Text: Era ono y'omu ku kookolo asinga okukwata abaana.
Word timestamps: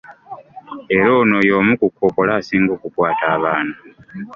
Era 0.95 1.05
ono 1.21 1.37
y'omu 1.47 1.73
ku 1.81 1.87
kookolo 1.97 2.31
asinga 2.39 2.71
okukwata 2.77 3.23
abaana. 3.35 3.75